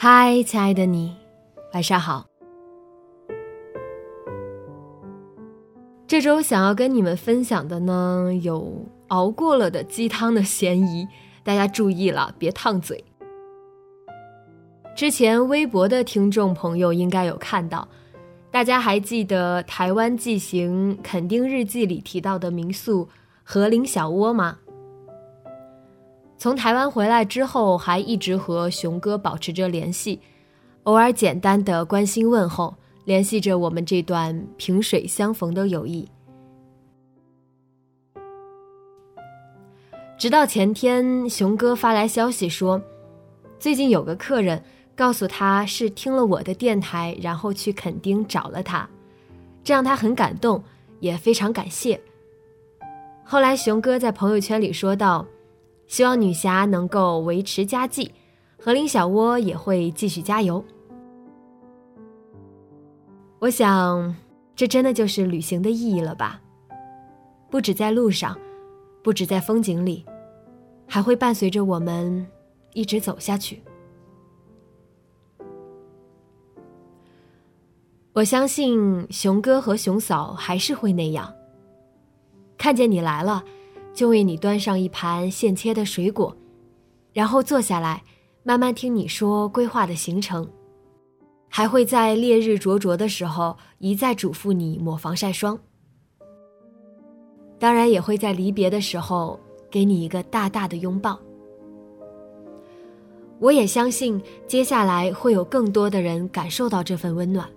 [0.00, 1.12] 嗨，亲爱的你，
[1.74, 2.24] 晚上好。
[6.06, 11.08] 这周想要跟你们分享的呢，有熬过了的鸡汤的嫌疑，
[11.42, 13.04] 大家注意了，别烫嘴。
[14.94, 17.88] 之前微博的听众朋友应该有看到，
[18.52, 23.08] 大家还记得《台湾纪行垦丁日记》里提到的民宿
[23.42, 24.58] 和林小窝吗？
[26.38, 30.20] 从台湾回来之后，还一直和熊哥保持着联系，
[30.84, 32.72] 偶尔简单的关心问候，
[33.04, 36.08] 联系着我们这段萍水相逢的友谊。
[40.16, 42.80] 直到前天，熊哥发来消息说，
[43.58, 44.62] 最近有个客人
[44.94, 48.88] 告诉他是听了我的电台，然后去垦丁找了他，
[49.64, 50.62] 这让他很感动，
[51.00, 52.00] 也非常感谢。
[53.24, 55.26] 后来，熊哥在朋友圈里说道。
[55.88, 58.12] 希望女侠能够维持家计，
[58.58, 60.62] 和林小窝也会继续加油。
[63.40, 64.14] 我想，
[64.54, 66.40] 这真的就是旅行的意义了吧？
[67.50, 68.38] 不止在路上，
[69.02, 70.04] 不止在风景里，
[70.86, 72.26] 还会伴随着我们
[72.74, 73.62] 一直走下去。
[78.12, 81.32] 我相信熊哥和熊嫂还是会那样，
[82.58, 83.42] 看见你来了。
[83.98, 86.32] 就为你端上一盘现切的水果，
[87.12, 88.00] 然后坐下来，
[88.44, 90.48] 慢慢听你说规划的行程，
[91.48, 95.58] 还会在烈日灼灼的时候一再嘱咐你抹防晒霜。
[97.58, 99.36] 当然，也会在离别的时候
[99.68, 101.18] 给你一个大大的拥抱。
[103.40, 107.50] 我也相信，接下来会有更多的人感受到这份温暖，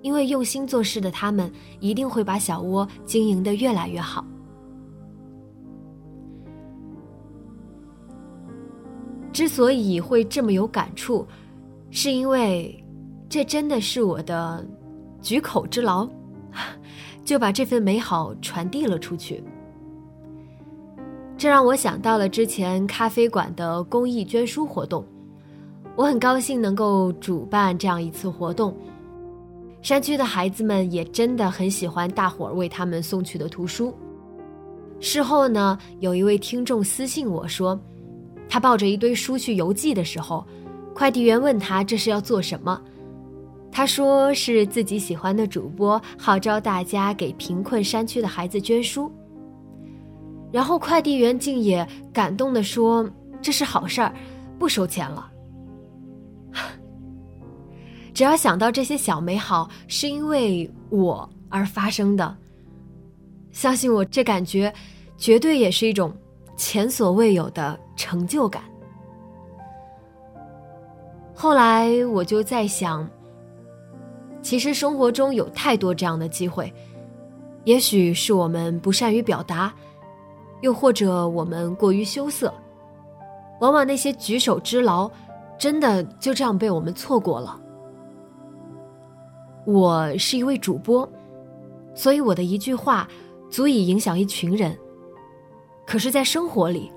[0.00, 4.24] 因为用心做事的他们一定会把小窝经营的越来越好。
[9.40, 11.26] 之所以会这么有感触，
[11.90, 12.78] 是因为
[13.26, 14.62] 这真的是我的
[15.22, 16.06] 举口之劳，
[17.24, 19.42] 就把这份美好传递了出去。
[21.38, 25.02] 这让我想到了之前咖啡馆的公益捐书活动，
[25.96, 28.76] 我很高兴能够主办这样一次活动。
[29.80, 33.90] 山区的孩子们也真的很喜欢大伙儿为他们送去的图书。
[35.00, 37.80] 事后呢，有一位听众私信我说。
[38.52, 40.44] 他抱着一堆书去邮寄的时候，
[40.92, 42.82] 快递员问他这是要做什么，
[43.70, 49.10] 他说是自己喜欢的主播号召大家给贫困山区的孩子捐书。
[50.52, 53.08] 然后快递员竟也感动的说
[53.40, 54.12] 这是好事儿，
[54.58, 55.30] 不收钱了。
[58.12, 62.36] 只要想到这些小美好是因为我而发生的，
[63.52, 64.74] 相信我这感觉
[65.16, 66.12] 绝对也是一种
[66.56, 67.78] 前所未有的。
[68.00, 68.62] 成就感。
[71.34, 73.06] 后来我就在想，
[74.40, 76.72] 其实生活中有太多这样的机会，
[77.64, 79.70] 也许是我们不善于表达，
[80.62, 82.50] 又或者我们过于羞涩，
[83.60, 85.10] 往往那些举手之劳，
[85.58, 87.60] 真的就这样被我们错过了。
[89.66, 91.06] 我是一位主播，
[91.94, 93.06] 所以我的一句话
[93.50, 94.74] 足以影响一群人。
[95.86, 96.90] 可是，在生活里，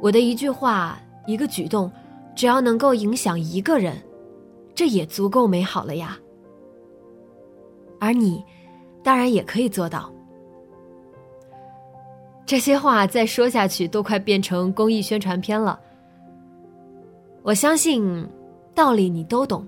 [0.00, 1.90] 我的一句话，一个举动，
[2.34, 3.96] 只要能够影响一个人，
[4.74, 6.18] 这也足够美好了呀。
[7.98, 8.44] 而你，
[9.02, 10.12] 当然也可以做到。
[12.44, 15.80] 这些话再说下去，都快变成公益宣传片了。
[17.42, 18.28] 我相信，
[18.74, 19.66] 道理你都懂。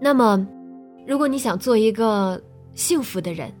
[0.00, 0.44] 那么，
[1.06, 2.42] 如果你想做一个
[2.74, 3.52] 幸福的人，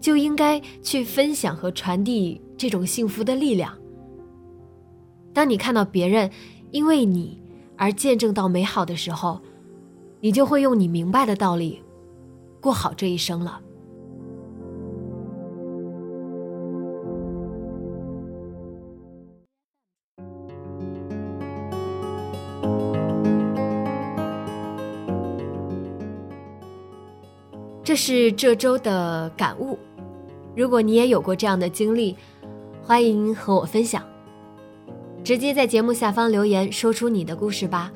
[0.00, 3.76] 就应该去分享和传递这种幸福的力量。
[5.34, 6.30] 当你看到别人
[6.70, 7.42] 因为你
[7.76, 9.40] 而见证到美好的时候，
[10.20, 11.82] 你就会用你明白的道理，
[12.60, 13.60] 过好这一生了。
[27.82, 29.78] 这是这周的感悟。
[30.56, 32.16] 如果你也有过这样的经历，
[32.82, 34.13] 欢迎和我分享。
[35.24, 37.90] 直接在节目下方留言，说出你的故事吧。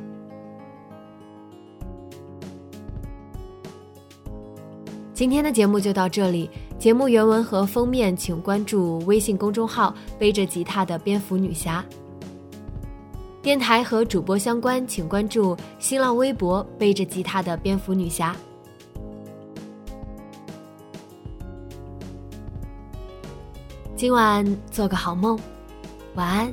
[5.13, 6.49] 今天的节目就到这里，
[6.79, 11.85] 节目原文和封面请关注微信公众号“背着吉他的蝙蝠女侠”。
[13.43, 18.35] 电台和主播相关，请关注新浪微博“背着吉他的蝙蝠女侠”。
[23.95, 25.39] 今晚做个好梦，
[26.15, 26.51] 晚安。